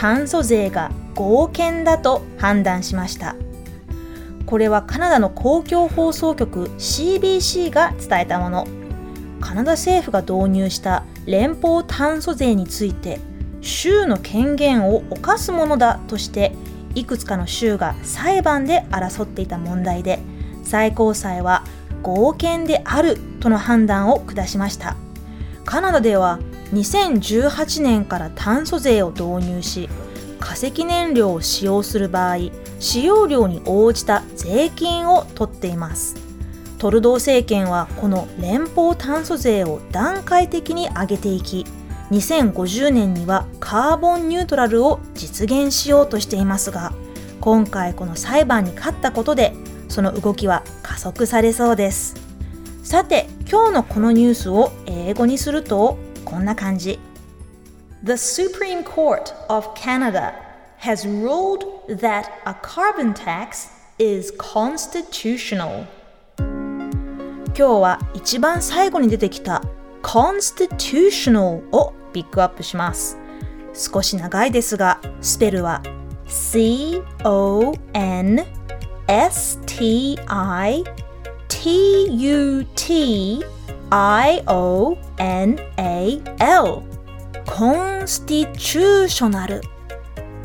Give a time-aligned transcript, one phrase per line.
[0.00, 3.36] 炭素税が合憲だと判断しました。
[4.46, 8.66] これはカナダの公共放送局 CBC が伝えたもの。
[9.40, 13.20] カナダ政府が導入した連邦炭素税について
[13.60, 16.54] 州の権限を侵すものだとして
[16.94, 20.18] いくつかの州が裁判で争っていた問題で
[20.64, 21.64] 最高裁は
[22.02, 24.96] 合憲であるとの判断を下しました
[25.64, 26.38] カナダでは
[26.72, 29.88] 2018年から炭素税を導入し
[30.38, 32.36] 化石燃料を使用する場合
[32.78, 36.16] 使用量に応じた税金を取っています。
[36.78, 41.66] トルドー政権はこの連邦炭素税を段階的に上げていき
[42.10, 46.94] 2050年にはカーボンニュートラルを実現しようとしていますが
[47.38, 49.54] 今回この裁判に勝ったことで
[49.90, 52.14] その動きは加速されそうです。
[52.82, 55.98] さて今日のこのニュースを英語にすると
[56.30, 57.00] こんな感じ
[58.04, 60.32] The Supreme Court of Canada
[60.78, 65.86] has ruled that a carbon tax is constitutional
[66.38, 69.60] 今日は一番最後に出てきた
[70.02, 73.18] constitutional をピックアップします
[73.74, 75.82] 少し長いですがスペルは
[76.28, 77.20] C-O-N-S-T-I-T-U-T
[83.90, 85.00] I-O-N-A-L
[87.46, 89.62] コンスティチューショナル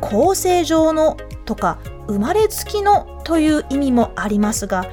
[0.00, 4.84] 構成上のとか生まれつきのという意味もありますが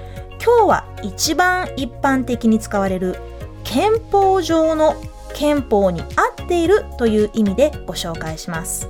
[0.44, 3.18] 今日は一番一般的に使われる
[3.64, 4.96] 憲法上の
[5.36, 6.06] 憲法に合
[6.44, 8.90] っているという意味でご紹介します。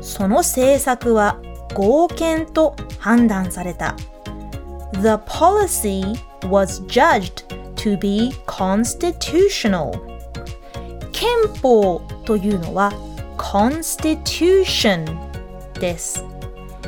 [0.00, 1.38] その政策は
[1.74, 3.94] 合憲と判断された。
[4.94, 6.18] The policy
[6.48, 9.92] was judged to be constitutional.
[11.12, 11.28] 憲
[11.62, 12.92] 法というのは
[13.38, 15.04] constitution
[15.80, 16.24] です。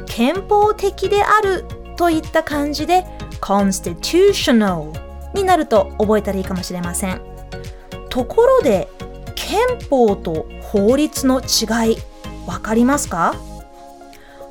[0.06, 1.64] 憲法的である
[1.97, 3.04] といった感じで
[3.41, 4.92] constitutional
[5.34, 7.20] になると覚えたらいいかもしれません。
[8.10, 8.88] ところで
[9.34, 11.97] 憲法と法律の違い
[12.47, 13.34] わかりますか？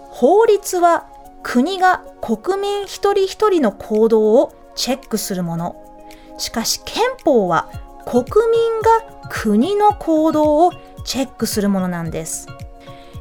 [0.09, 1.07] 法律は
[1.43, 5.80] 国が国民一人一人の行動をチェックするもの。
[6.41, 7.69] しかし憲法は
[8.07, 10.71] 国民が国の行動を
[11.05, 12.47] チェックするものなんです。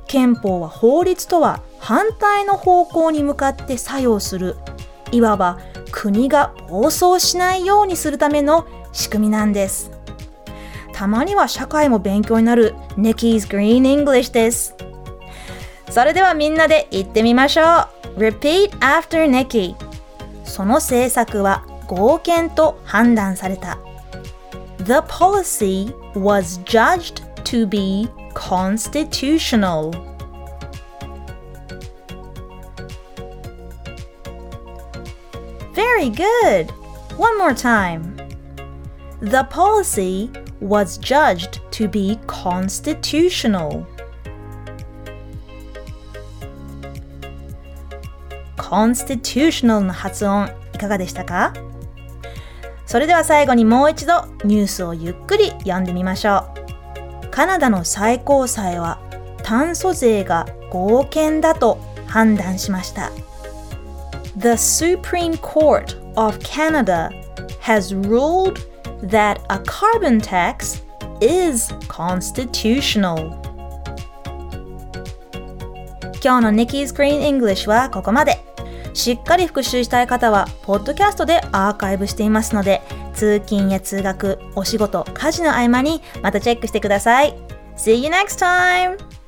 [0.07, 4.57] 憲法は法律とは反対の方向に向かって作用する。
[5.13, 5.59] いわば
[5.93, 9.91] 国が暴走しないようにするための仕組みなんです。
[10.95, 12.75] たまには社会も勉強になる。
[12.97, 14.75] Nikki's Green English です。
[15.91, 18.19] それではみんなで言ってみましょう。
[18.19, 19.75] Repeat after Nikki
[20.45, 23.78] その政策は合憲と判断された
[24.80, 29.92] The policy was judged to be constitutional
[35.74, 36.72] Very good!
[37.18, 38.16] One more time.
[39.22, 40.32] The policy
[40.62, 43.86] was judged to be constitutional.
[48.58, 51.54] constitutional の発音いかがでしたか
[52.91, 56.49] それでは最後にもう一度ニュースをゆっくり読んでみましょ
[57.23, 57.29] う。
[57.31, 58.99] カナダの最高裁は
[59.45, 63.13] 炭素税が合憲だと判断しました。
[64.37, 67.11] The Supreme Court of Canada
[67.61, 68.59] has ruled
[69.09, 70.83] that a carbon tax
[71.21, 73.31] is constitutional.
[76.21, 78.50] 今日の Nikki's Green English はここまで。
[79.01, 82.83] しっかり復習したい方は、ポッドキャストでアーカイブしていますので、
[83.15, 87.35] 通勤や通学、お仕事、家事の合間にまたチェックしてください。
[87.79, 89.20] See you next time!